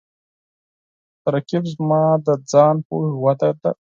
رقیب 1.33 1.63
زما 1.73 2.03
د 2.25 2.27
ځان 2.51 2.75
پوهې 2.87 3.11
وده 3.23 3.49
ده 3.61 3.69